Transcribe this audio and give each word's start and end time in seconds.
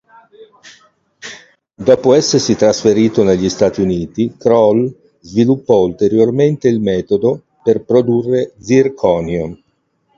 Dopo 1.75 2.15
essersi 2.15 2.55
trasferito 2.55 3.21
negli 3.21 3.49
Stati 3.49 3.81
Uniti, 3.81 4.35
Kroll 4.35 4.91
sviluppò 5.19 5.81
ulteriormente 5.81 6.67
il 6.69 6.79
metodo 6.79 7.43
per 7.61 7.83
produrre 7.83 8.53
zirconio. 8.57 9.61